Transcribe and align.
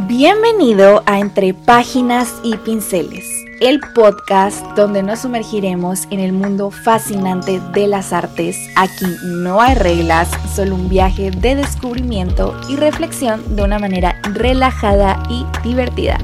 Bienvenido 0.00 1.02
a 1.06 1.20
Entre 1.20 1.54
Páginas 1.54 2.38
y 2.44 2.54
Pinceles, 2.58 3.24
el 3.62 3.80
podcast 3.94 4.62
donde 4.76 5.02
nos 5.02 5.20
sumergiremos 5.20 6.04
en 6.10 6.20
el 6.20 6.34
mundo 6.34 6.70
fascinante 6.70 7.60
de 7.72 7.86
las 7.86 8.12
artes. 8.12 8.58
Aquí 8.76 9.06
no 9.24 9.58
hay 9.58 9.74
reglas, 9.74 10.28
solo 10.54 10.74
un 10.74 10.90
viaje 10.90 11.30
de 11.30 11.54
descubrimiento 11.54 12.54
y 12.68 12.76
reflexión 12.76 13.56
de 13.56 13.62
una 13.62 13.78
manera 13.78 14.20
relajada 14.34 15.22
y 15.30 15.46
divertida. 15.66 16.18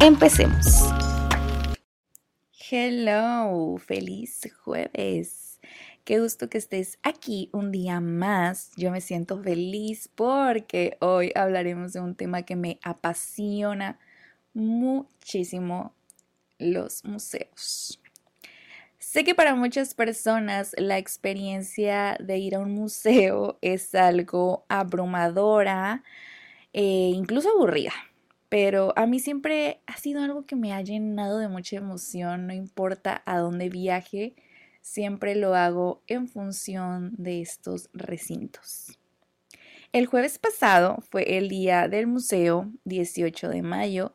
Empecemos. 0.00 0.64
Hello, 2.70 3.76
feliz 3.76 4.50
jueves. 4.64 5.41
Qué 6.04 6.18
gusto 6.18 6.50
que 6.50 6.58
estés 6.58 6.98
aquí 7.04 7.48
un 7.52 7.70
día 7.70 8.00
más. 8.00 8.72
Yo 8.76 8.90
me 8.90 9.00
siento 9.00 9.40
feliz 9.40 10.08
porque 10.08 10.96
hoy 11.00 11.30
hablaremos 11.36 11.92
de 11.92 12.00
un 12.00 12.16
tema 12.16 12.42
que 12.42 12.56
me 12.56 12.80
apasiona 12.82 14.00
muchísimo, 14.52 15.94
los 16.58 17.04
museos. 17.04 18.00
Sé 18.98 19.22
que 19.22 19.36
para 19.36 19.54
muchas 19.54 19.94
personas 19.94 20.74
la 20.76 20.98
experiencia 20.98 22.16
de 22.18 22.36
ir 22.38 22.56
a 22.56 22.58
un 22.58 22.72
museo 22.72 23.58
es 23.62 23.94
algo 23.94 24.64
abrumadora 24.68 26.02
e 26.72 27.12
incluso 27.14 27.48
aburrida, 27.50 27.92
pero 28.48 28.92
a 28.96 29.06
mí 29.06 29.20
siempre 29.20 29.82
ha 29.86 29.96
sido 29.98 30.20
algo 30.20 30.46
que 30.46 30.56
me 30.56 30.72
ha 30.72 30.82
llenado 30.82 31.38
de 31.38 31.46
mucha 31.46 31.76
emoción, 31.76 32.48
no 32.48 32.54
importa 32.54 33.22
a 33.24 33.38
dónde 33.38 33.68
viaje 33.68 34.34
siempre 34.82 35.34
lo 35.34 35.54
hago 35.54 36.02
en 36.06 36.28
función 36.28 37.12
de 37.16 37.40
estos 37.40 37.88
recintos. 37.94 38.98
El 39.92 40.06
jueves 40.06 40.38
pasado 40.38 40.98
fue 41.10 41.36
el 41.36 41.48
día 41.48 41.86
del 41.86 42.06
museo, 42.06 42.70
18 42.84 43.48
de 43.50 43.62
mayo, 43.62 44.14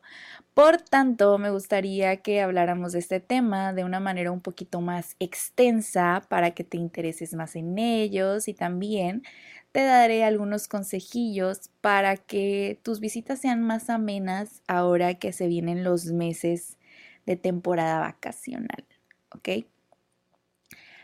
por 0.52 0.78
tanto 0.78 1.38
me 1.38 1.50
gustaría 1.50 2.16
que 2.16 2.40
habláramos 2.40 2.90
de 2.90 2.98
este 2.98 3.20
tema 3.20 3.72
de 3.72 3.84
una 3.84 4.00
manera 4.00 4.32
un 4.32 4.40
poquito 4.40 4.80
más 4.80 5.14
extensa 5.20 6.24
para 6.28 6.50
que 6.50 6.64
te 6.64 6.78
intereses 6.78 7.32
más 7.34 7.54
en 7.54 7.78
ellos 7.78 8.48
y 8.48 8.54
también 8.54 9.22
te 9.70 9.84
daré 9.84 10.24
algunos 10.24 10.66
consejillos 10.66 11.70
para 11.80 12.16
que 12.16 12.80
tus 12.82 12.98
visitas 12.98 13.40
sean 13.40 13.62
más 13.62 13.88
amenas 13.88 14.62
ahora 14.66 15.14
que 15.14 15.32
se 15.32 15.46
vienen 15.46 15.84
los 15.84 16.06
meses 16.06 16.76
de 17.24 17.36
temporada 17.36 18.00
vacacional, 18.00 18.84
¿ok? 19.32 19.64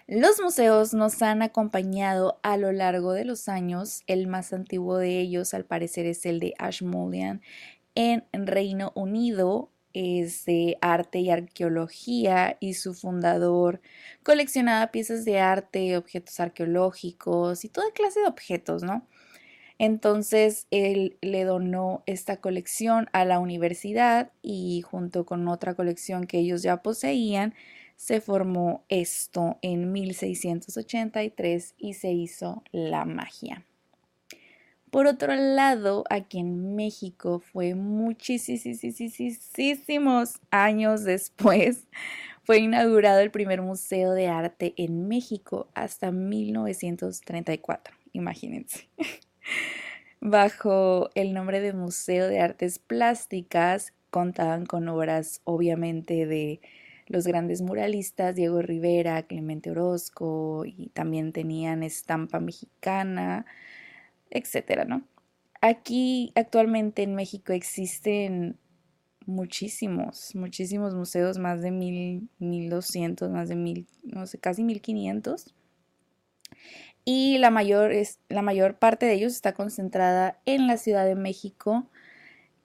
Los 0.07 0.41
museos 0.41 0.93
nos 0.93 1.23
han 1.23 1.41
acompañado 1.43 2.39
a 2.43 2.57
lo 2.59 2.73
largo 2.73 3.13
de 3.13 3.25
los 3.25 3.49
años. 3.49 4.03
El 4.07 4.27
más 4.27 4.53
antiguo 4.53 4.99
de 4.99 5.19
ellos, 5.21 5.55
al 5.55 5.65
parecer, 5.65 6.05
es 6.07 6.27
el 6.27 6.41
de 6.41 6.55
Ashmolean 6.59 7.41
en 7.95 8.25
Reino 8.33 8.93
Unido. 8.95 9.71
Es 9.95 10.45
de 10.45 10.77
arte 10.83 11.21
y 11.21 11.31
arqueología 11.31 12.57
y 12.61 12.75
su 12.75 12.95
fundador 12.95 13.81
coleccionaba 14.25 14.89
piezas 14.91 15.25
de 15.25 15.39
arte, 15.41 15.97
objetos 15.97 16.41
arqueológicos 16.41 17.65
y 17.65 17.69
toda 17.69 17.93
clase 17.93 18.21
de 18.21 18.27
objetos, 18.27 18.83
¿no? 18.83 19.07
Entonces 19.79 20.67
él 20.71 21.19
le 21.21 21.45
donó 21.45 22.03
esta 22.07 22.41
colección 22.41 23.09
a 23.13 23.25
la 23.25 23.39
universidad 23.41 24.31
y 24.43 24.83
junto 24.83 25.27
con 25.27 25.49
otra 25.49 25.75
colección 25.75 26.25
que 26.27 26.39
ellos 26.39 26.63
ya 26.63 26.83
poseían, 26.83 27.55
se 27.97 28.21
formó 28.21 28.85
esto 28.89 29.59
en 29.63 29.93
1683 29.93 31.75
y 31.79 31.95
se 31.95 32.13
hizo 32.13 32.63
la 32.73 33.05
magia. 33.05 33.65
Por 34.91 35.07
otro 35.09 35.35
lado, 35.35 36.05
aquí 36.09 36.39
en 36.39 36.77
México 36.77 37.41
fue 37.41 37.75
muchísimos 37.75 38.71
años 40.53 41.03
después, 41.03 41.89
fue 42.45 42.59
inaugurado 42.59 43.19
el 43.19 43.33
primer 43.33 43.61
museo 43.61 44.13
de 44.13 44.29
arte 44.29 44.73
en 44.77 45.09
México 45.09 45.67
hasta 45.75 46.13
1934, 46.13 47.93
imagínense. 48.13 48.89
Bajo 50.21 51.11
el 51.17 51.35
nombre 51.35 51.61
de 51.61 51.73
Museo 51.73 52.29
de 52.29 52.39
Artes 52.39 52.79
Plásticas, 52.79 53.95
contaban 54.11 54.65
con 54.65 54.89
obras 54.89 55.41
obviamente 55.43 56.25
de 56.27 56.61
los 57.07 57.27
grandes 57.27 57.63
muralistas 57.63 58.35
Diego 58.35 58.63
Rivera, 58.63 59.23
Clemente 59.25 59.71
Orozco 59.71 60.65
y 60.65 60.89
también 60.91 61.33
tenían 61.33 61.83
estampa 61.83 62.41
mexicana, 62.41 63.47
etcétera, 64.31 64.85
¿no? 64.85 65.03
Aquí 65.61 66.33
actualmente 66.35 67.03
en 67.03 67.15
México 67.15 67.53
existen 67.53 68.59
muchísimos, 69.27 70.35
muchísimos 70.35 70.95
museos, 70.95 71.39
más 71.39 71.63
de 71.63 71.71
mil, 71.71 72.29
mil 72.39 72.69
doscientos, 72.69 73.31
más 73.31 73.49
de 73.49 73.57
mil, 73.57 73.87
no 74.03 74.27
sé, 74.27 74.39
casi 74.39 74.63
mil 74.63 74.81
quinientos. 74.81 75.55
Y 77.05 77.39
la 77.39 77.51
mayor, 77.51 77.93
es, 77.93 78.19
la 78.29 78.43
mayor 78.43 78.79
parte 78.79 79.07
de 79.07 79.15
ellos 79.15 79.33
está 79.33 79.53
concentrada 79.53 80.41
en 80.47 80.67
la 80.67 80.79
Ciudad 80.79 81.05
de 81.05 81.15
México, 81.15 81.87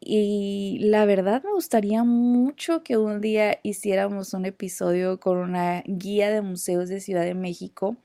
y 0.02 0.80
la 0.82 1.06
verdad 1.06 1.44
me 1.44 1.52
gustaría 1.52 2.04
mucho 2.04 2.84
que 2.84 2.98
un 2.98 3.22
día 3.22 3.60
hiciéramos 3.64 4.34
un 4.34 4.46
episodio 4.46 5.20
con 5.20 5.38
una 5.38 5.84
guía 5.86 6.32
de 6.32 6.42
museos 6.42 6.90
de 6.90 7.02
Ciudad 7.02 7.24
de 7.24 7.36
México, 7.36 7.98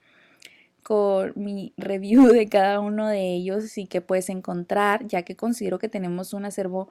con 0.83 1.33
mi 1.37 1.73
review 1.79 2.27
de 2.29 2.49
cada 2.49 2.81
uno 2.81 3.09
de 3.09 3.35
ellos 3.35 3.79
y 3.79 3.87
que 3.87 4.01
puedes 4.01 4.29
encontrar, 4.29 5.07
ya 5.07 5.23
que 5.23 5.37
considero 5.37 5.79
que 5.79 5.89
tenemos 5.89 6.35
un 6.35 6.45
acervo 6.45 6.91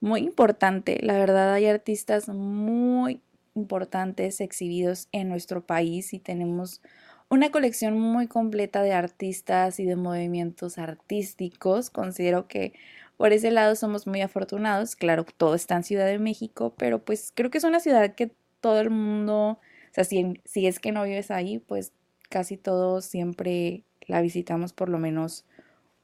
muy 0.00 0.20
importante. 0.20 0.98
La 1.02 1.14
verdad 1.18 1.52
hay 1.54 1.66
artistas 1.66 2.28
muy 2.28 3.20
importantes 3.54 4.40
exhibidos 4.40 5.08
en 5.12 5.28
nuestro 5.28 5.66
país 5.66 6.14
y 6.14 6.20
tenemos 6.20 6.80
una 7.28 7.50
colección 7.50 7.98
muy 8.00 8.26
completa 8.26 8.82
de 8.82 8.92
artistas 8.92 9.80
y 9.80 9.84
de 9.84 9.96
movimientos 9.96 10.78
artísticos. 10.78 11.90
Considero 11.90 12.48
que 12.48 12.72
por 13.18 13.32
ese 13.32 13.50
lado 13.50 13.74
somos 13.76 14.06
muy 14.06 14.22
afortunados. 14.22 14.96
Claro, 14.96 15.26
todo 15.36 15.54
está 15.54 15.76
en 15.76 15.82
Ciudad 15.82 16.06
de 16.06 16.18
México, 16.18 16.74
pero 16.78 17.04
pues 17.04 17.32
creo 17.34 17.50
que 17.50 17.58
es 17.58 17.64
una 17.64 17.80
ciudad 17.80 18.14
que 18.14 18.30
todo 18.60 18.80
el 18.80 18.90
mundo, 18.90 19.34
o 19.50 19.60
sea, 19.92 20.04
si, 20.04 20.40
si 20.44 20.66
es 20.66 20.78
que 20.78 20.92
no 20.92 21.02
vives 21.02 21.30
ahí, 21.30 21.58
pues 21.58 21.92
casi 22.30 22.56
todos 22.56 23.04
siempre 23.04 23.82
la 24.06 24.22
visitamos 24.22 24.72
por 24.72 24.88
lo 24.88 24.98
menos 24.98 25.44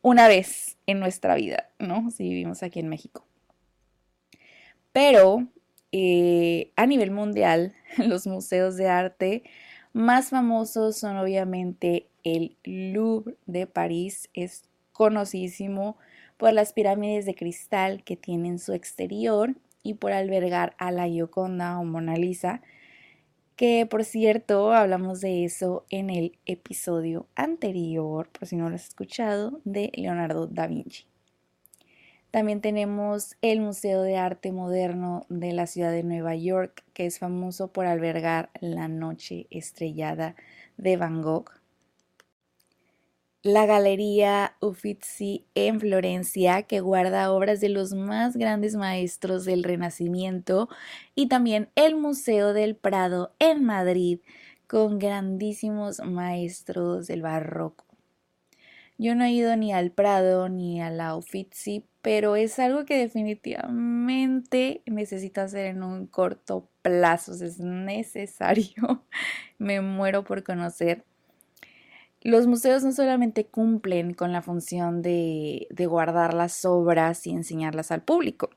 una 0.02 0.28
vez 0.28 0.76
en 0.86 0.98
nuestra 1.00 1.36
vida, 1.36 1.70
¿no? 1.78 2.10
Si 2.10 2.24
vivimos 2.24 2.62
aquí 2.62 2.80
en 2.80 2.88
México. 2.88 3.24
Pero 4.92 5.46
eh, 5.92 6.72
a 6.74 6.86
nivel 6.86 7.12
mundial, 7.12 7.74
los 7.96 8.26
museos 8.26 8.76
de 8.76 8.88
arte 8.88 9.44
más 9.92 10.30
famosos 10.30 10.96
son 10.96 11.16
obviamente 11.16 12.08
el 12.24 12.56
Louvre 12.64 13.36
de 13.46 13.68
París, 13.68 14.28
es 14.34 14.64
conocidísimo 14.92 15.96
por 16.36 16.52
las 16.52 16.72
pirámides 16.72 17.26
de 17.26 17.34
cristal 17.34 18.02
que 18.04 18.16
tienen 18.16 18.58
su 18.58 18.72
exterior 18.72 19.54
y 19.82 19.94
por 19.94 20.12
albergar 20.12 20.74
a 20.78 20.90
la 20.90 21.06
Gioconda 21.06 21.78
o 21.78 21.84
Mona 21.84 22.16
Lisa, 22.16 22.62
que 23.56 23.86
por 23.86 24.04
cierto 24.04 24.72
hablamos 24.72 25.20
de 25.20 25.44
eso 25.44 25.84
en 25.90 26.10
el 26.10 26.38
episodio 26.46 27.28
anterior, 27.36 28.28
por 28.30 28.48
si 28.48 28.56
no 28.56 28.68
lo 28.68 28.74
has 28.74 28.88
escuchado, 28.88 29.60
de 29.64 29.92
Leonardo 29.94 30.46
da 30.46 30.66
Vinci. 30.66 31.04
También 32.32 32.60
tenemos 32.60 33.36
el 33.42 33.60
Museo 33.60 34.02
de 34.02 34.16
Arte 34.16 34.50
Moderno 34.50 35.24
de 35.28 35.52
la 35.52 35.68
ciudad 35.68 35.92
de 35.92 36.02
Nueva 36.02 36.34
York, 36.34 36.82
que 36.92 37.06
es 37.06 37.20
famoso 37.20 37.68
por 37.68 37.86
albergar 37.86 38.50
la 38.60 38.88
noche 38.88 39.46
estrellada 39.50 40.34
de 40.76 40.96
Van 40.96 41.22
Gogh 41.22 41.52
la 43.44 43.66
Galería 43.66 44.56
Uffizi 44.60 45.44
en 45.54 45.78
Florencia, 45.78 46.62
que 46.62 46.80
guarda 46.80 47.30
obras 47.30 47.60
de 47.60 47.68
los 47.68 47.92
más 47.92 48.38
grandes 48.38 48.74
maestros 48.74 49.44
del 49.44 49.64
Renacimiento, 49.64 50.70
y 51.14 51.28
también 51.28 51.68
el 51.74 51.94
Museo 51.94 52.54
del 52.54 52.74
Prado 52.74 53.34
en 53.38 53.62
Madrid, 53.62 54.20
con 54.66 54.98
grandísimos 54.98 56.00
maestros 56.00 57.06
del 57.06 57.20
barroco. 57.20 57.84
Yo 58.96 59.14
no 59.14 59.24
he 59.24 59.32
ido 59.32 59.54
ni 59.56 59.74
al 59.74 59.90
Prado 59.90 60.48
ni 60.48 60.80
a 60.80 60.88
la 60.88 61.14
Uffizi, 61.14 61.84
pero 62.00 62.36
es 62.36 62.58
algo 62.58 62.86
que 62.86 62.96
definitivamente 62.96 64.80
necesito 64.86 65.42
hacer 65.42 65.66
en 65.66 65.82
un 65.82 66.06
corto 66.06 66.70
plazo, 66.80 67.32
es 67.34 67.60
necesario. 67.60 69.04
Me 69.58 69.82
muero 69.82 70.24
por 70.24 70.42
conocer 70.44 71.04
los 72.24 72.46
museos 72.46 72.82
no 72.82 72.90
solamente 72.90 73.44
cumplen 73.46 74.14
con 74.14 74.32
la 74.32 74.40
función 74.40 75.02
de, 75.02 75.68
guardar 75.78 76.32
las 76.32 76.64
obras 76.64 77.26
y 77.26 77.30
enseñarlas 77.30 77.92
al 77.92 78.02
público, 78.02 78.48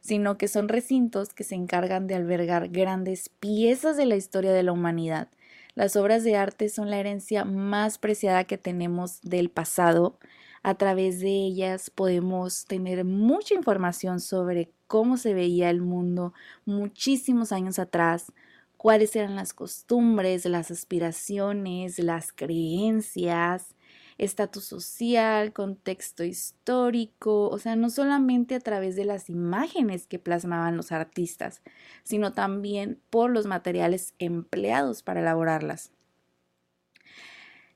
sino 0.00 0.36
que 0.36 0.46
son 0.46 0.68
recintos 0.68 1.32
que 1.32 1.42
se 1.42 1.54
encargan 1.54 2.06
de 2.06 2.14
albergar 2.14 2.68
grandes 2.68 3.30
piezas 3.30 3.96
de 3.96 4.04
la 4.04 4.16
historia 4.16 4.52
de 4.52 4.62
la 4.62 4.72
humanidad. 4.72 5.28
Las 5.74 5.96
obras 5.96 6.22
de 6.22 6.36
arte 6.36 6.68
son 6.68 6.90
la 6.90 6.98
herencia 6.98 7.46
más 7.46 7.96
preciada 7.96 8.44
que 8.44 8.58
tenemos 8.58 9.20
del 9.22 9.50
pasado, 9.50 10.18
A 10.64 10.74
través 10.74 11.20
de 11.20 11.30
ellas 11.30 11.88
podemos 11.88 12.64
tener 12.66 13.04
mucha 13.04 13.54
información 13.54 14.20
sobre 14.20 14.72
cómo 14.88 15.16
se 15.16 15.32
veía 15.32 15.70
el 15.70 15.80
mundo 15.80 16.34
muchísimos 16.66 17.52
años 17.52 17.78
atrás, 17.78 18.32
cuáles 18.78 19.14
eran 19.16 19.36
las 19.36 19.52
costumbres, 19.52 20.46
las 20.46 20.70
aspiraciones, 20.70 21.98
las 21.98 22.32
creencias, 22.32 23.74
estatus 24.18 24.64
social, 24.64 25.52
contexto 25.52 26.24
histórico, 26.24 27.48
o 27.48 27.58
sea, 27.58 27.76
no 27.76 27.90
solamente 27.90 28.54
a 28.54 28.60
través 28.60 28.96
de 28.96 29.04
las 29.04 29.28
imágenes 29.28 30.06
que 30.06 30.18
plasmaban 30.18 30.76
los 30.76 30.92
artistas, 30.92 31.60
sino 32.04 32.32
también 32.32 33.00
por 33.10 33.30
los 33.30 33.46
materiales 33.46 34.14
empleados 34.18 35.02
para 35.02 35.20
elaborarlas. 35.20 35.92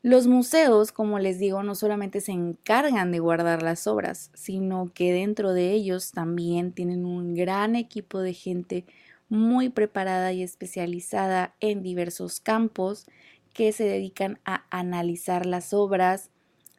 Los 0.04 0.26
museos, 0.26 0.90
como 0.90 1.20
les 1.20 1.38
digo, 1.38 1.62
no 1.62 1.76
solamente 1.76 2.20
se 2.20 2.32
encargan 2.32 3.12
de 3.12 3.20
guardar 3.20 3.62
las 3.62 3.87
obras, 3.87 4.32
sino 4.34 4.90
que 4.93 5.12
dentro 5.12 5.52
de 5.52 5.70
ellos 5.70 6.10
también 6.10 6.72
tienen 6.72 7.04
un 7.04 7.34
gran 7.34 7.76
equipo 7.76 8.19
de 8.19 8.34
gente 8.34 8.84
muy 9.32 9.70
preparada 9.70 10.34
y 10.34 10.43
especializada 10.43 11.55
en 11.61 11.82
diversos 11.82 12.38
campos 12.38 13.06
que 13.55 13.73
se 13.73 13.84
dedican 13.84 14.38
a 14.44 14.67
analizar 14.69 15.46
las 15.46 15.73
obras, 15.73 16.29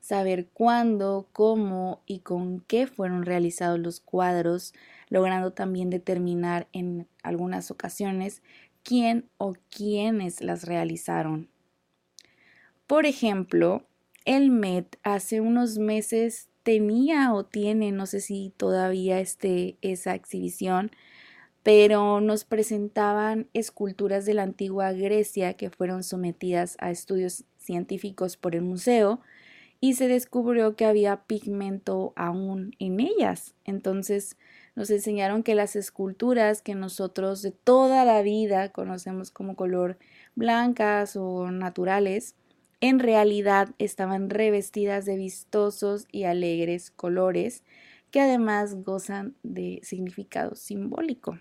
saber 0.02 0.50
cuándo, 0.54 1.28
cómo 1.32 2.04
y 2.06 2.20
con 2.20 2.60
qué 2.60 2.86
fueron 2.86 3.26
realizados 3.26 3.80
los 3.80 4.00
cuadros, 4.00 4.76
logrando 5.10 5.52
también 5.52 5.90
determinar 5.90 6.68
en 6.74 7.08
algunas 7.24 7.72
ocasiones 7.72 8.44
quién 8.84 9.28
o 9.38 9.56
quiénes 9.76 10.40
las 10.42 10.66
realizaron. 10.66 11.50
Por 12.86 13.08
ejemplo, 13.08 13.88
el 14.26 14.52
Met 14.52 15.00
hace 15.02 15.42
unos 15.42 15.80
meses 15.80 16.50
tenía 16.62 17.34
o 17.34 17.46
tiene, 17.46 17.92
no 17.92 18.06
sé 18.06 18.22
si 18.22 18.54
todavía 18.58 19.20
esté 19.20 19.80
esa 19.82 20.14
exhibición, 20.14 20.92
pero 21.64 22.20
nos 22.20 22.44
presentaban 22.44 23.48
esculturas 23.54 24.26
de 24.26 24.34
la 24.34 24.44
antigua 24.44 24.92
Grecia 24.92 25.54
que 25.54 25.70
fueron 25.70 26.04
sometidas 26.04 26.76
a 26.80 26.92
estudios 26.92 27.46
científicos 27.58 28.36
por 28.36 28.56
el 28.56 28.62
museo 28.62 29.22
y 29.80 29.96
se 29.96 30.08
descubrió 30.08 30.76
que 30.76 30.86
había 30.86 31.24
pigmento 31.24 32.14
aún 32.16 32.76
en 32.80 33.00
ellas. 33.00 33.56
Entonces 33.64 34.38
nos 34.76 34.90
enseñaron 34.90 35.44
que 35.44 35.56
las 35.56 35.76
esculturas 35.76 36.62
que 36.62 36.76
nosotros 36.76 37.42
de 37.42 37.52
toda 37.52 38.04
la 38.06 38.22
vida 38.22 38.70
conocemos 38.70 39.32
como 39.32 39.56
color 39.56 39.98
blancas 40.36 41.16
o 41.16 41.50
naturales, 41.52 42.36
en 42.82 43.00
realidad 43.00 43.70
estaban 43.78 44.30
revestidas 44.30 45.06
de 45.06 45.16
vistosos 45.16 46.08
y 46.12 46.24
alegres 46.24 46.92
colores 46.92 47.64
que 48.12 48.20
además 48.20 48.76
gozan 48.84 49.36
de 49.44 49.80
significado 49.84 50.56
simbólico. 50.56 51.40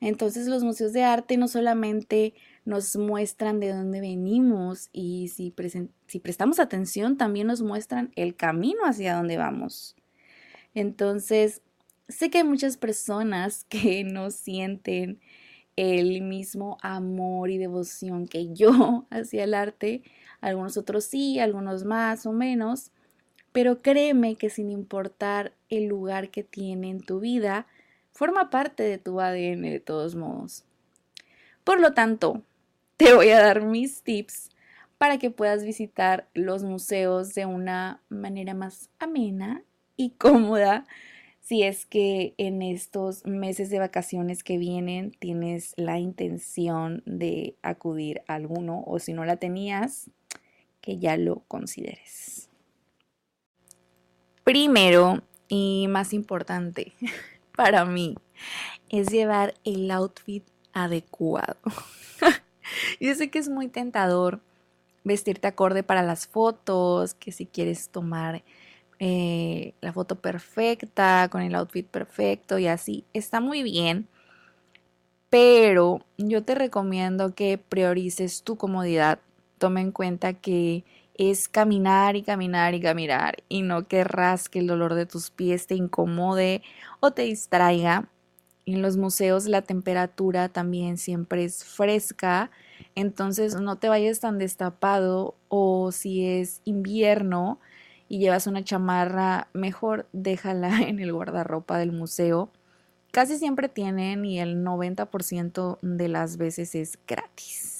Entonces 0.00 0.46
los 0.46 0.62
museos 0.62 0.92
de 0.92 1.02
arte 1.02 1.36
no 1.36 1.48
solamente 1.48 2.34
nos 2.64 2.96
muestran 2.96 3.60
de 3.60 3.72
dónde 3.72 4.00
venimos 4.00 4.90
y 4.92 5.28
si, 5.28 5.50
prestamos 6.20 6.60
atención 6.60 7.16
también 7.16 7.46
nos 7.48 7.62
muestran 7.62 8.12
el 8.14 8.36
camino 8.36 8.84
hacia 8.84 9.16
dónde 9.16 9.36
vamos. 9.36 9.96
Entonces, 10.74 11.62
sé 12.08 12.30
que 12.30 12.38
hay 12.38 12.44
muchas 12.44 12.76
personas 12.76 13.64
que 13.68 14.04
no 14.04 14.30
sienten 14.30 15.18
el 15.76 16.22
mismo 16.22 16.76
amor 16.82 17.50
y 17.50 17.58
devoción 17.58 18.28
que 18.28 18.52
yo 18.52 19.06
hacia 19.10 19.44
el 19.44 19.54
arte. 19.54 20.02
Algunos 20.40 20.76
otros 20.76 21.04
sí, 21.04 21.40
algunos 21.40 21.84
más 21.84 22.26
o 22.26 22.32
menos. 22.32 22.92
Pero 23.52 23.80
créeme 23.82 24.36
que 24.36 24.50
sin 24.50 24.70
importar 24.70 25.54
el 25.68 25.86
lugar 25.86 26.30
que 26.30 26.44
tiene 26.44 26.90
en 26.90 27.00
tu 27.00 27.18
vida, 27.18 27.66
forma 28.18 28.50
parte 28.50 28.82
de 28.82 28.98
tu 28.98 29.20
ADN 29.20 29.62
de 29.62 29.78
todos 29.78 30.16
modos. 30.16 30.64
Por 31.62 31.78
lo 31.78 31.94
tanto, 31.94 32.42
te 32.96 33.14
voy 33.14 33.28
a 33.28 33.40
dar 33.40 33.62
mis 33.62 34.02
tips 34.02 34.50
para 34.98 35.18
que 35.18 35.30
puedas 35.30 35.62
visitar 35.62 36.28
los 36.34 36.64
museos 36.64 37.32
de 37.34 37.46
una 37.46 38.02
manera 38.08 38.54
más 38.54 38.90
amena 38.98 39.62
y 39.96 40.10
cómoda 40.18 40.84
si 41.40 41.62
es 41.62 41.86
que 41.86 42.34
en 42.38 42.60
estos 42.60 43.24
meses 43.24 43.70
de 43.70 43.78
vacaciones 43.78 44.42
que 44.42 44.58
vienen 44.58 45.12
tienes 45.12 45.74
la 45.76 46.00
intención 46.00 47.04
de 47.06 47.54
acudir 47.62 48.22
a 48.26 48.34
alguno 48.34 48.82
o 48.84 48.98
si 48.98 49.12
no 49.12 49.24
la 49.26 49.36
tenías, 49.36 50.10
que 50.80 50.98
ya 50.98 51.16
lo 51.16 51.44
consideres. 51.46 52.50
Primero 54.42 55.22
y 55.46 55.86
más 55.88 56.12
importante 56.12 56.94
para 57.58 57.84
mí 57.84 58.14
es 58.88 59.08
llevar 59.08 59.54
el 59.64 59.90
outfit 59.90 60.44
adecuado. 60.72 61.56
Yo 63.00 63.16
sé 63.16 63.30
que 63.30 63.40
es 63.40 63.48
muy 63.48 63.66
tentador 63.66 64.38
vestirte 65.02 65.48
acorde 65.48 65.82
para 65.82 66.04
las 66.04 66.28
fotos, 66.28 67.14
que 67.14 67.32
si 67.32 67.46
quieres 67.46 67.88
tomar 67.88 68.44
eh, 69.00 69.72
la 69.80 69.92
foto 69.92 70.14
perfecta, 70.14 71.28
con 71.32 71.42
el 71.42 71.56
outfit 71.56 71.84
perfecto 71.84 72.60
y 72.60 72.68
así. 72.68 73.04
Está 73.12 73.40
muy 73.40 73.64
bien, 73.64 74.06
pero 75.28 76.04
yo 76.16 76.44
te 76.44 76.54
recomiendo 76.54 77.34
que 77.34 77.58
priorices 77.58 78.44
tu 78.44 78.54
comodidad. 78.54 79.18
Toma 79.58 79.80
en 79.80 79.90
cuenta 79.90 80.32
que 80.32 80.84
es 81.18 81.48
caminar 81.48 82.16
y 82.16 82.22
caminar 82.22 82.74
y 82.74 82.80
caminar 82.80 83.42
y 83.48 83.62
no 83.62 83.86
querrás 83.86 84.48
que 84.48 84.60
el 84.60 84.68
dolor 84.68 84.94
de 84.94 85.04
tus 85.04 85.30
pies 85.30 85.66
te 85.66 85.74
incomode 85.74 86.62
o 87.00 87.10
te 87.10 87.22
distraiga. 87.22 88.08
En 88.64 88.82
los 88.82 88.96
museos 88.96 89.46
la 89.46 89.62
temperatura 89.62 90.48
también 90.48 90.96
siempre 90.96 91.44
es 91.44 91.64
fresca, 91.64 92.50
entonces 92.94 93.60
no 93.60 93.76
te 93.76 93.88
vayas 93.88 94.20
tan 94.20 94.38
destapado 94.38 95.34
o 95.48 95.90
si 95.92 96.24
es 96.24 96.60
invierno, 96.64 97.58
y 98.08 98.18
llevas 98.18 98.46
una 98.46 98.64
chamarra, 98.64 99.48
mejor 99.52 100.06
déjala 100.12 100.80
en 100.88 100.98
el 100.98 101.12
guardarropa 101.12 101.78
del 101.78 101.92
museo. 101.92 102.50
Casi 103.10 103.38
siempre 103.38 103.68
tienen 103.68 104.24
y 104.24 104.40
el 104.40 104.64
90% 104.64 105.78
de 105.80 106.08
las 106.08 106.36
veces 106.36 106.74
es 106.74 106.98
gratis. 107.06 107.77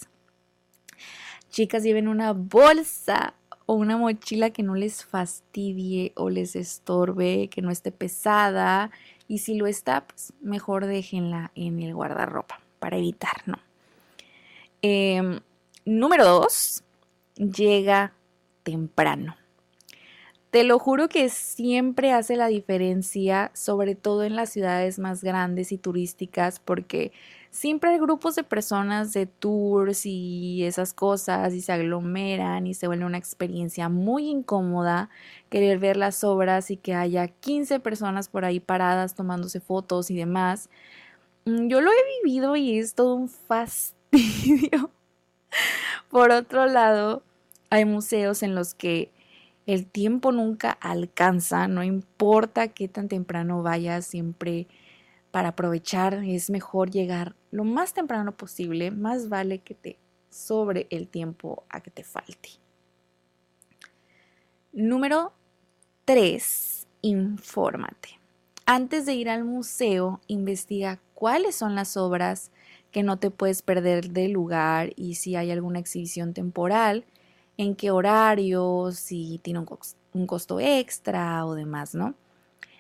Chicas, 1.59 1.83
lleven 1.83 2.07
una 2.07 2.35
bolsa 2.35 3.35
o 3.67 3.75
una 3.75 3.97
mochila 3.97 4.51
que 4.51 4.63
no 4.63 4.77
les 4.77 5.05
fastidie 5.05 6.13
o 6.15 6.31
les 6.31 6.55
estorbe, 6.55 7.49
que 7.49 7.63
no 7.63 7.73
esté 7.73 7.91
pesada. 7.91 8.93
Y 9.27 9.39
si 9.39 9.57
lo 9.57 9.67
está, 9.67 10.07
pues 10.07 10.33
mejor 10.41 10.87
déjenla 10.87 11.51
en 11.57 11.83
el 11.83 11.97
guardarropa 11.97 12.61
para 12.79 12.99
evitar, 12.99 13.43
¿no? 13.47 13.59
Em, 14.83 15.41
número 15.85 16.27
dos, 16.27 16.85
llega 17.35 18.13
temprano. 18.63 19.35
Te 20.51 20.65
lo 20.65 20.79
juro 20.79 21.11
que 21.11 21.29
siempre 21.29 22.13
hace 22.13 22.35
la 22.35 22.47
diferencia, 22.47 23.51
sobre 23.53 23.95
todo 23.95 24.25
en 24.25 24.35
las 24.35 24.49
ciudades 24.49 24.99
más 24.99 25.23
grandes 25.23 25.73
y 25.73 25.79
turísticas, 25.79 26.59
porque 26.59 27.13
siempre 27.51 27.91
hay 27.91 27.99
grupos 27.99 28.35
de 28.35 28.45
personas 28.45 29.13
de 29.13 29.27
tours 29.27 30.07
y 30.07 30.65
esas 30.65 30.95
cosas 30.95 31.53
y 31.53 31.61
se 31.61 31.73
aglomeran 31.73 32.67
y 32.67 32.73
se 32.73 32.87
vuelve 32.87 33.05
una 33.05 33.19
experiencia 33.19 33.91
muy 33.91 34.29
incómoda 34.29 35.11
querer 35.51 35.79
ver 35.79 35.99
las 35.99 36.25
obras 36.25 36.71
y 36.71 36.79
que 36.79 36.95
haya 36.95 37.29
15 37.29 37.79
personas 37.81 38.31
por 38.31 38.47
ahí 38.47 38.59
paradas 38.59 39.15
tomándose 39.15 39.61
fotos 39.61 40.11
y 40.11 40.17
demás. 40.17 40.71
Mm, 41.45 41.69
yo 41.69 41.81
lo 41.83 41.91
he 41.91 42.23
vivido 42.25 42.57
y 42.57 42.79
es 42.79 42.95
todo 42.95 43.15
un 43.15 43.29
fastidio. 43.29 44.91
Por 46.11 46.31
otro 46.31 46.67
lado, 46.67 47.23
hay 47.71 47.85
museos 47.85 48.43
en 48.43 48.55
los 48.55 48.75
que 48.75 49.11
el 49.69 49.85
tiempo 49.85 50.33
nunca 50.33 50.71
alcanza, 50.71 51.69
no 51.69 51.85
importa 51.85 52.69
qué 52.69 52.89
tan 52.89 53.07
temprano 53.07 53.63
vayas, 53.63 54.07
siempre 54.07 54.67
para 55.31 55.51
aprovechar 55.51 56.25
es 56.25 56.49
mejor 56.49 56.91
llegar 56.91 57.37
lo 57.51 57.65
más 57.65 57.93
temprano 57.93 58.35
posible, 58.35 58.91
más 58.91 59.29
vale 59.29 59.59
que 59.59 59.75
te 59.75 59.99
sobre 60.31 60.87
el 60.89 61.07
tiempo 61.07 61.65
a 61.69 61.83
que 61.83 61.91
te 61.91 62.03
falte. 62.03 62.49
Número 64.73 65.35
3. 66.07 66.87
Infórmate. 67.03 68.19
Antes 68.65 69.05
de 69.05 69.17
ir 69.17 69.29
al 69.29 69.45
museo, 69.45 70.23
investiga 70.29 70.99
cuáles 71.13 71.57
son 71.57 71.75
las 71.75 71.99
obras 71.99 72.53
que 72.91 73.03
no 73.03 73.19
te 73.19 73.31
puedes 73.31 73.61
perder 73.61 74.13
del 74.13 74.33
lugar 74.33 74.95
y 74.97 75.17
si 75.17 75.37
hay 75.37 75.51
alguna 75.51 75.79
exhibición 75.79 76.33
temporal 76.33 77.05
en 77.59 77.75
qué 77.75 77.91
horario, 77.91 78.91
si 78.93 79.41
tiene 79.43 79.59
un, 80.13 80.27
costo 80.27 80.61
extra 80.61 81.45
o 81.45 81.55
demás, 81.55 81.95
¿no? 81.95 82.15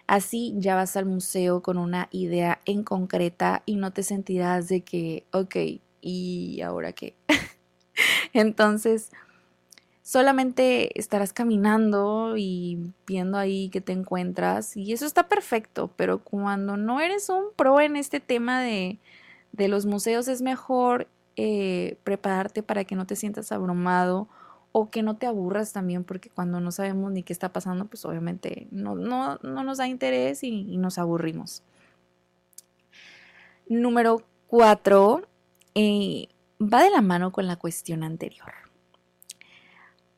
Así 0.06 0.54
ya 0.56 0.76
vas 0.76 0.96
al 0.96 1.04
museo 1.04 1.60
con 1.62 1.76
una 1.76 2.08
idea 2.12 2.60
en 2.64 2.84
concreta 2.84 3.62
y 3.66 3.76
no 3.76 3.92
te 3.92 4.02
sentirás 4.02 4.68
de 4.68 4.80
que, 4.82 5.24
ok, 5.32 5.56
¿y 6.00 6.62
ahora 6.62 6.92
qué? 6.92 7.14
Entonces, 8.32 9.10
solamente 10.02 10.98
estarás 10.98 11.32
caminando 11.32 12.36
y 12.36 12.92
viendo 13.06 13.36
ahí 13.36 13.68
que 13.70 13.80
te 13.80 13.92
encuentras 13.92 14.76
y 14.76 14.92
eso 14.92 15.06
está 15.06 15.28
perfecto, 15.28 15.90
pero 15.96 16.22
cuando 16.22 16.76
no 16.76 17.00
eres 17.00 17.28
un 17.28 17.46
pro 17.56 17.80
en 17.80 17.96
este 17.96 18.20
tema 18.20 18.62
de, 18.62 18.98
los 19.52 19.86
museos 19.86 20.28
es 20.28 20.40
mejor 20.40 21.08
eh, 21.36 21.98
prepararte 22.04 22.62
para 22.62 22.84
que 22.84 22.94
no 22.94 23.06
te 23.06 23.16
sientas 23.16 23.50
abrumado 23.50 24.28
o 24.78 24.90
que 24.90 25.02
no 25.02 25.16
te 25.16 25.26
aburras 25.26 25.72
también 25.72 26.04
porque 26.04 26.30
cuando 26.30 26.60
no 26.60 26.70
sabemos 26.72 27.12
ni 27.12 27.22
qué 27.22 27.32
está 27.32 27.52
pasando 27.52 27.86
pues 27.86 28.04
obviamente 28.04 28.68
no, 28.70 28.94
no, 28.94 29.38
nos 29.42 29.78
da 29.78 29.88
interés 29.88 30.42
y, 30.42 30.76
nos 30.78 30.98
aburrimos. 30.98 31.62
Número 33.68 34.22
cuatro, 34.46 35.22
eh, 35.74 36.28
va 36.60 36.82
de 36.82 36.90
la 36.90 37.02
mano 37.02 37.32
con 37.32 37.46
la 37.46 37.56
cuestión 37.56 38.02
anterior 38.02 38.52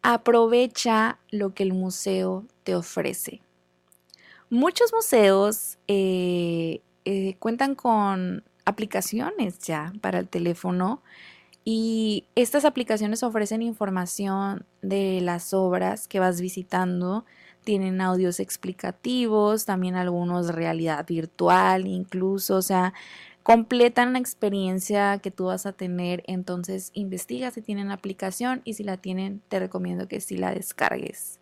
aprovecha 0.03 1.19
lo 1.31 1.55
que 1.55 1.63
el 1.63 1.73
museo 1.73 2.47
te 2.65 2.75
ofrece. 2.75 3.41
Muchos 4.49 4.93
museos 4.93 5.79
eh, 5.87 6.81
eh, 7.05 7.37
cuentan 7.39 7.75
con 7.75 8.45
aplicaciones 8.65 9.59
ya 9.61 9.93
para 10.01 10.19
el 10.19 10.29
teléfono 10.29 11.03
y 11.73 12.25
estas 12.35 12.65
aplicaciones 12.65 13.23
ofrecen 13.23 13.63
información 13.63 14.67
de 14.83 15.21
las 15.21 15.55
obras 15.55 16.09
que 16.09 16.19
vas 16.19 16.41
visitando, 16.41 17.25
tienen 17.63 18.01
audios 18.01 18.41
explicativos, 18.41 19.67
también 19.67 19.95
algunos 19.95 20.53
realidad 20.53 21.07
virtual 21.07 21.87
incluso, 21.87 22.57
o 22.57 22.63
sea, 22.63 22.93
completan 23.45 24.15
la 24.15 24.19
experiencia 24.19 25.19
que 25.19 25.31
tú 25.31 25.45
vas 25.45 25.65
a 25.65 25.73
tener. 25.73 26.25
Entonces 26.27 26.91
investiga 26.93 27.53
si 27.53 27.63
tienen 27.63 27.93
aplicación 27.93 28.63
y 28.65 28.75
si 28.75 28.83
la 28.83 28.97
tienen 28.97 29.41
te 29.47 29.61
recomiendo 29.61 30.09
que 30.09 30.21
sí 30.21 30.37
la 30.37 30.53
descargues. 30.53 31.39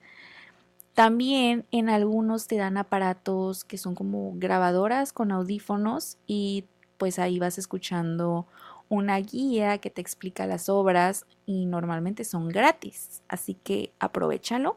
También 0.93 1.65
en 1.71 1.89
algunos 1.89 2.49
te 2.49 2.57
dan 2.57 2.77
aparatos 2.77 3.65
que 3.65 3.79
son 3.79 3.95
como 3.95 4.35
grabadoras 4.37 5.15
con 5.15 5.33
audífonos 5.33 6.19
y 6.27 6.67
pues 6.99 7.19
ahí 7.19 7.39
vas 7.39 7.57
escuchando 7.57 8.47
una 8.89 9.19
guía 9.19 9.79
que 9.79 9.91
te 9.91 10.01
explica 10.01 10.47
las 10.47 10.69
obras 10.69 11.27
y 11.47 11.67
normalmente 11.67 12.25
son 12.25 12.49
gratis, 12.49 13.23
así 13.29 13.55
que 13.55 13.93
aprovechalo. 13.99 14.77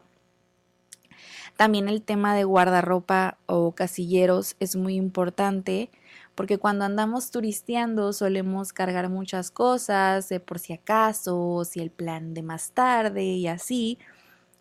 También 1.56 1.88
el 1.88 2.02
tema 2.02 2.34
de 2.34 2.44
guardarropa 2.44 3.38
o 3.46 3.72
casilleros 3.72 4.56
es 4.58 4.76
muy 4.76 4.96
importante 4.96 5.90
porque 6.34 6.58
cuando 6.58 6.84
andamos 6.84 7.30
turisteando 7.30 8.12
solemos 8.12 8.72
cargar 8.72 9.08
muchas 9.08 9.50
cosas, 9.50 10.28
de 10.28 10.40
por 10.40 10.58
si 10.58 10.72
acaso, 10.72 11.64
si 11.64 11.80
el 11.80 11.90
plan 11.90 12.34
de 12.34 12.42
más 12.42 12.72
tarde 12.72 13.24
y 13.24 13.46
así. 13.48 13.98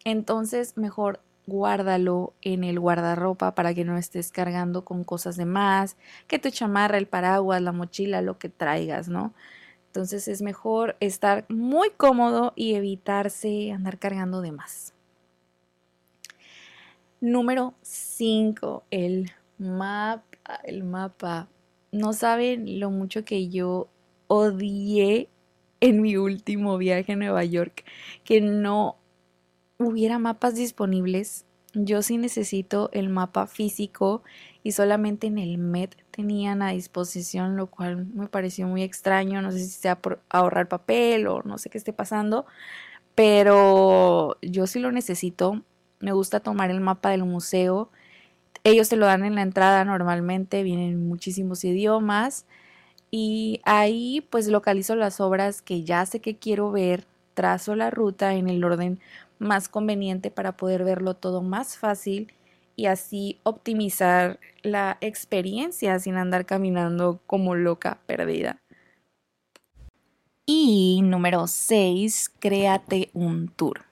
Entonces 0.03 0.77
mejor 0.77 1.21
guárdalo 1.51 2.33
en 2.41 2.63
el 2.63 2.79
guardarropa 2.79 3.53
para 3.53 3.73
que 3.73 3.83
no 3.83 3.97
estés 3.97 4.31
cargando 4.31 4.85
con 4.85 5.03
cosas 5.03 5.35
de 5.35 5.45
más, 5.45 5.97
que 6.27 6.39
tu 6.39 6.49
chamarra, 6.49 6.97
el 6.97 7.07
paraguas, 7.07 7.61
la 7.61 7.73
mochila, 7.73 8.21
lo 8.21 8.37
que 8.39 8.49
traigas, 8.49 9.09
¿no? 9.09 9.33
Entonces 9.87 10.29
es 10.29 10.41
mejor 10.41 10.95
estar 11.01 11.45
muy 11.49 11.89
cómodo 11.89 12.53
y 12.55 12.75
evitarse 12.75 13.73
andar 13.73 13.99
cargando 13.99 14.41
de 14.41 14.53
más. 14.53 14.93
Número 17.19 17.73
5, 17.81 18.85
el 18.89 19.31
mapa. 19.57 20.25
El 20.63 20.83
mapa 20.85 21.49
no 21.91 22.13
saben 22.13 22.79
lo 22.79 22.89
mucho 22.89 23.25
que 23.25 23.49
yo 23.49 23.89
odié 24.27 25.29
en 25.81 26.01
mi 26.01 26.15
último 26.15 26.77
viaje 26.77 27.11
a 27.11 27.15
Nueva 27.17 27.43
York, 27.43 27.83
que 28.23 28.39
no 28.39 29.00
hubiera 29.87 30.19
mapas 30.19 30.55
disponibles. 30.55 31.45
Yo 31.73 32.01
sí 32.01 32.17
necesito 32.17 32.89
el 32.93 33.09
mapa 33.09 33.47
físico 33.47 34.23
y 34.63 34.73
solamente 34.73 35.27
en 35.27 35.37
el 35.37 35.57
Met 35.57 35.95
tenían 36.11 36.61
a 36.61 36.71
disposición, 36.71 37.55
lo 37.55 37.67
cual 37.67 38.05
me 38.07 38.27
pareció 38.27 38.67
muy 38.67 38.83
extraño. 38.83 39.41
No 39.41 39.51
sé 39.51 39.59
si 39.59 39.69
sea 39.69 39.97
por 39.97 40.19
ahorrar 40.29 40.67
papel 40.67 41.27
o 41.27 41.41
no 41.43 41.57
sé 41.57 41.69
qué 41.69 41.77
esté 41.77 41.93
pasando, 41.93 42.45
pero 43.15 44.37
yo 44.41 44.67
sí 44.67 44.79
lo 44.79 44.91
necesito. 44.91 45.61
Me 45.99 46.11
gusta 46.11 46.39
tomar 46.39 46.71
el 46.71 46.81
mapa 46.81 47.09
del 47.11 47.23
museo 47.25 47.89
ellos 48.63 48.89
te 48.89 48.95
lo 48.95 49.05
dan 49.05 49.25
en 49.25 49.35
la 49.35 49.41
entrada 49.41 49.83
normalmente, 49.85 50.63
vienen 50.63 51.07
muchísimos 51.07 51.63
idiomas 51.63 52.45
y 53.09 53.59
ahí 53.65 54.25
pues 54.29 54.47
localizo 54.47 54.95
las 54.95 55.19
obras 55.19 55.61
que 55.61 55.83
ya 55.83 56.05
sé 56.05 56.19
que 56.19 56.37
quiero 56.37 56.71
ver, 56.71 57.05
trazo 57.33 57.75
la 57.75 57.89
ruta 57.89 58.35
en 58.35 58.49
el 58.49 58.63
orden 58.63 58.99
más 59.41 59.67
conveniente 59.67 60.31
para 60.31 60.55
poder 60.55 60.83
verlo 60.83 61.15
todo 61.15 61.41
más 61.41 61.77
fácil 61.77 62.31
y 62.75 62.85
así 62.85 63.39
optimizar 63.43 64.39
la 64.61 64.97
experiencia 65.01 65.99
sin 65.99 66.15
andar 66.15 66.45
caminando 66.45 67.19
como 67.27 67.55
loca 67.55 67.99
perdida. 68.05 68.61
Y 70.45 71.01
número 71.03 71.47
6, 71.47 72.31
créate 72.39 73.09
un 73.13 73.47
tour. 73.49 73.85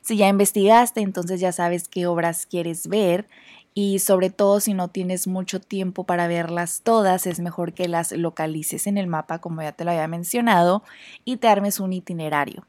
Si 0.00 0.16
ya 0.16 0.28
investigaste, 0.28 1.00
entonces 1.00 1.40
ya 1.40 1.52
sabes 1.52 1.88
qué 1.88 2.06
obras 2.06 2.46
quieres 2.46 2.86
ver 2.86 3.26
y 3.74 3.98
sobre 4.00 4.30
todo 4.30 4.60
si 4.60 4.74
no 4.74 4.88
tienes 4.88 5.26
mucho 5.26 5.60
tiempo 5.60 6.04
para 6.04 6.28
verlas 6.28 6.82
todas, 6.82 7.26
es 7.26 7.40
mejor 7.40 7.72
que 7.72 7.88
las 7.88 8.12
localices 8.12 8.86
en 8.86 8.98
el 8.98 9.06
mapa, 9.06 9.40
como 9.40 9.62
ya 9.62 9.72
te 9.72 9.84
lo 9.84 9.90
había 9.90 10.08
mencionado, 10.08 10.82
y 11.24 11.38
te 11.38 11.48
armes 11.48 11.80
un 11.80 11.92
itinerario. 11.92 12.66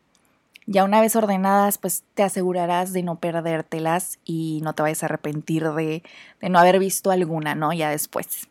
Ya 0.65 0.83
una 0.83 1.01
vez 1.01 1.15
ordenadas, 1.15 1.77
pues 1.77 2.03
te 2.13 2.23
asegurarás 2.23 2.93
de 2.93 3.03
no 3.03 3.19
perdértelas 3.19 4.19
y 4.23 4.61
no 4.63 4.73
te 4.73 4.81
vayas 4.81 5.03
a 5.03 5.07
arrepentir 5.07 5.69
de, 5.71 6.03
de 6.41 6.49
no 6.49 6.59
haber 6.59 6.79
visto 6.79 7.11
alguna, 7.11 7.55
¿no? 7.55 7.73
Ya 7.73 7.89
después. 7.89 8.47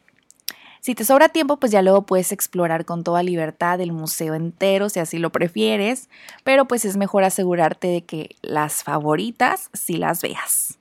Si 0.81 0.97
te 0.97 1.05
sobra 1.05 1.29
tiempo, 1.29 1.59
pues 1.59 1.71
ya 1.71 1.81
luego 1.81 2.03
puedes 2.03 2.33
explorar 2.33 2.85
con 2.85 3.05
toda 3.05 3.23
libertad 3.23 3.81
el 3.81 3.93
museo 3.93 4.35
entero, 4.35 4.89
si 4.89 4.99
así 4.99 5.19
lo 5.19 5.31
prefieres, 5.31 6.11
pero 6.43 6.67
pues 6.67 6.85
es 6.85 6.97
mejor 6.97 7.23
asegurarte 7.23 7.87
de 7.87 8.05
que 8.05 8.35
las 8.43 8.83
favoritas 8.83 9.71
sí 9.73 9.97
las 9.97 10.23
veas. 10.23 10.81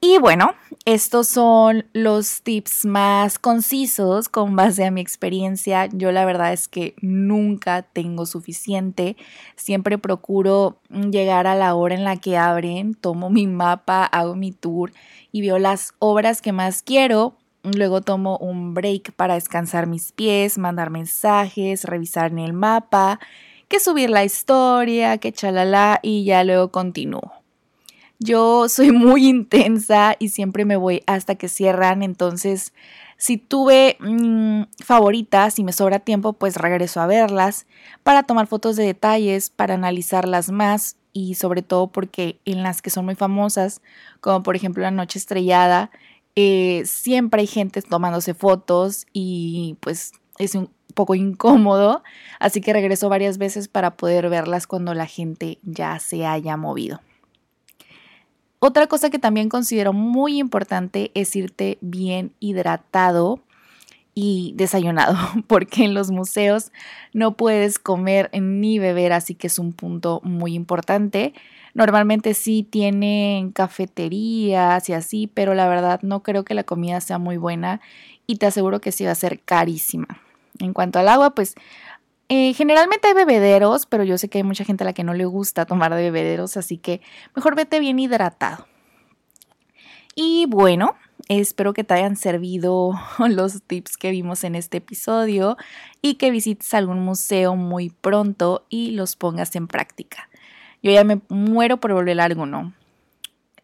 Y 0.00 0.18
bueno, 0.18 0.54
estos 0.84 1.26
son 1.26 1.84
los 1.92 2.42
tips 2.42 2.84
más 2.84 3.40
concisos 3.40 4.28
con 4.28 4.54
base 4.54 4.84
a 4.84 4.92
mi 4.92 5.00
experiencia. 5.00 5.86
Yo 5.86 6.12
la 6.12 6.24
verdad 6.24 6.52
es 6.52 6.68
que 6.68 6.94
nunca 7.00 7.82
tengo 7.82 8.24
suficiente. 8.24 9.16
Siempre 9.56 9.98
procuro 9.98 10.78
llegar 10.88 11.48
a 11.48 11.56
la 11.56 11.74
hora 11.74 11.96
en 11.96 12.04
la 12.04 12.16
que 12.16 12.36
abren, 12.36 12.94
tomo 12.94 13.28
mi 13.28 13.48
mapa, 13.48 14.04
hago 14.04 14.36
mi 14.36 14.52
tour 14.52 14.92
y 15.32 15.40
veo 15.40 15.58
las 15.58 15.94
obras 15.98 16.42
que 16.42 16.52
más 16.52 16.82
quiero. 16.82 17.34
Luego 17.64 18.00
tomo 18.00 18.38
un 18.38 18.74
break 18.74 19.12
para 19.14 19.34
descansar 19.34 19.88
mis 19.88 20.12
pies, 20.12 20.58
mandar 20.58 20.90
mensajes, 20.90 21.84
revisar 21.84 22.30
en 22.30 22.38
el 22.38 22.52
mapa, 22.52 23.18
que 23.66 23.80
subir 23.80 24.10
la 24.10 24.24
historia, 24.24 25.18
que 25.18 25.32
chalala 25.32 25.98
y 26.04 26.24
ya 26.24 26.44
luego 26.44 26.70
continúo. 26.70 27.37
Yo 28.20 28.68
soy 28.68 28.90
muy 28.90 29.28
intensa 29.28 30.16
y 30.18 30.30
siempre 30.30 30.64
me 30.64 30.76
voy 30.76 31.02
hasta 31.06 31.36
que 31.36 31.48
cierran, 31.48 32.02
entonces 32.02 32.72
si 33.16 33.36
tuve 33.36 33.96
mm, 34.00 34.62
favoritas 34.84 35.58
y 35.58 35.64
me 35.64 35.72
sobra 35.72 36.00
tiempo, 36.00 36.32
pues 36.32 36.56
regreso 36.56 37.00
a 37.00 37.06
verlas 37.06 37.66
para 38.02 38.24
tomar 38.24 38.46
fotos 38.48 38.76
de 38.76 38.84
detalles, 38.84 39.50
para 39.50 39.74
analizarlas 39.74 40.50
más 40.50 40.96
y 41.12 41.34
sobre 41.34 41.62
todo 41.62 41.88
porque 41.88 42.40
en 42.44 42.62
las 42.62 42.82
que 42.82 42.90
son 42.90 43.04
muy 43.04 43.14
famosas, 43.14 43.82
como 44.20 44.42
por 44.42 44.56
ejemplo 44.56 44.82
la 44.82 44.90
noche 44.90 45.18
estrellada, 45.18 45.90
eh, 46.36 46.82
siempre 46.86 47.42
hay 47.42 47.46
gente 47.46 47.82
tomándose 47.82 48.34
fotos 48.34 49.06
y 49.12 49.76
pues 49.80 50.12
es 50.38 50.54
un 50.56 50.70
poco 50.94 51.14
incómodo, 51.14 52.02
así 52.40 52.60
que 52.60 52.72
regreso 52.72 53.08
varias 53.08 53.38
veces 53.38 53.68
para 53.68 53.96
poder 53.96 54.28
verlas 54.28 54.66
cuando 54.66 54.94
la 54.94 55.06
gente 55.06 55.58
ya 55.62 55.98
se 56.00 56.26
haya 56.26 56.56
movido. 56.56 57.00
Otra 58.60 58.88
cosa 58.88 59.08
que 59.08 59.20
también 59.20 59.48
considero 59.48 59.92
muy 59.92 60.38
importante 60.38 61.12
es 61.14 61.34
irte 61.36 61.78
bien 61.80 62.32
hidratado 62.40 63.40
y 64.14 64.52
desayunado, 64.56 65.16
porque 65.46 65.84
en 65.84 65.94
los 65.94 66.10
museos 66.10 66.72
no 67.12 67.36
puedes 67.36 67.78
comer 67.78 68.30
ni 68.32 68.80
beber, 68.80 69.12
así 69.12 69.36
que 69.36 69.46
es 69.46 69.60
un 69.60 69.72
punto 69.72 70.20
muy 70.24 70.54
importante. 70.54 71.34
Normalmente 71.72 72.34
sí 72.34 72.66
tienen 72.68 73.52
cafeterías 73.52 74.88
y 74.88 74.92
así, 74.92 75.28
pero 75.28 75.54
la 75.54 75.68
verdad 75.68 76.00
no 76.02 76.24
creo 76.24 76.44
que 76.44 76.54
la 76.54 76.64
comida 76.64 77.00
sea 77.00 77.18
muy 77.18 77.36
buena 77.36 77.80
y 78.26 78.36
te 78.36 78.46
aseguro 78.46 78.80
que 78.80 78.90
sí 78.90 79.04
va 79.04 79.12
a 79.12 79.14
ser 79.14 79.38
carísima. 79.38 80.20
En 80.58 80.72
cuanto 80.72 80.98
al 80.98 81.06
agua, 81.06 81.36
pues 81.36 81.54
eh, 82.28 82.52
generalmente 82.54 83.08
hay 83.08 83.14
bebederos, 83.14 83.86
pero 83.86 84.04
yo 84.04 84.18
sé 84.18 84.28
que 84.28 84.38
hay 84.38 84.44
mucha 84.44 84.64
gente 84.64 84.84
a 84.84 84.86
la 84.86 84.92
que 84.92 85.04
no 85.04 85.14
le 85.14 85.24
gusta 85.24 85.64
tomar 85.66 85.94
de 85.94 86.02
bebederos, 86.02 86.56
así 86.56 86.76
que 86.76 87.00
mejor 87.34 87.54
vete 87.56 87.80
bien 87.80 87.98
hidratado. 87.98 88.66
Y 90.14 90.46
bueno, 90.46 90.96
espero 91.28 91.72
que 91.72 91.84
te 91.84 91.94
hayan 91.94 92.16
servido 92.16 92.92
los 93.28 93.62
tips 93.62 93.96
que 93.96 94.10
vimos 94.10 94.44
en 94.44 94.56
este 94.56 94.78
episodio 94.78 95.56
y 96.02 96.14
que 96.14 96.30
visites 96.30 96.74
algún 96.74 97.00
museo 97.04 97.56
muy 97.56 97.90
pronto 97.90 98.66
y 98.68 98.90
los 98.90 99.16
pongas 99.16 99.54
en 99.56 99.68
práctica. 99.68 100.28
Yo 100.82 100.92
ya 100.92 101.04
me 101.04 101.20
muero 101.28 101.78
por 101.78 101.92
volver 101.92 102.20
a 102.20 102.24
alguno. 102.24 102.74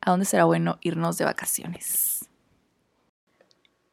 ¿A 0.01 0.11
dónde 0.11 0.27
será 0.27 0.45
bueno 0.45 0.79
irnos 0.81 1.17
de 1.19 1.25
vacaciones? 1.25 2.14